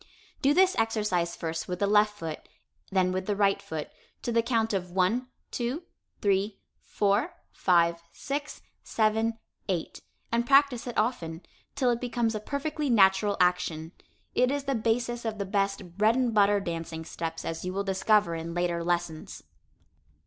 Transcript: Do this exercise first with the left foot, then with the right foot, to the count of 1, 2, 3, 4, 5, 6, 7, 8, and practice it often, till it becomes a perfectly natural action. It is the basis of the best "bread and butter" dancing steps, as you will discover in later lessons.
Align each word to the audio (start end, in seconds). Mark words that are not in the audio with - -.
Do 0.41 0.55
this 0.55 0.75
exercise 0.79 1.35
first 1.35 1.67
with 1.67 1.77
the 1.77 1.85
left 1.85 2.17
foot, 2.17 2.49
then 2.91 3.11
with 3.11 3.27
the 3.27 3.35
right 3.35 3.61
foot, 3.61 3.91
to 4.23 4.31
the 4.31 4.41
count 4.41 4.73
of 4.73 4.89
1, 4.89 5.27
2, 5.51 5.83
3, 6.23 6.59
4, 6.81 7.33
5, 7.51 8.01
6, 8.11 8.61
7, 8.81 9.37
8, 9.69 10.01
and 10.31 10.47
practice 10.47 10.87
it 10.87 10.97
often, 10.97 11.43
till 11.75 11.91
it 11.91 12.01
becomes 12.01 12.33
a 12.33 12.39
perfectly 12.39 12.89
natural 12.89 13.37
action. 13.39 13.91
It 14.33 14.49
is 14.49 14.63
the 14.63 14.73
basis 14.73 15.23
of 15.23 15.37
the 15.37 15.45
best 15.45 15.95
"bread 15.99 16.15
and 16.15 16.33
butter" 16.33 16.59
dancing 16.59 17.05
steps, 17.05 17.45
as 17.45 17.63
you 17.63 17.71
will 17.71 17.83
discover 17.83 18.33
in 18.33 18.55
later 18.55 18.83
lessons. 18.83 19.43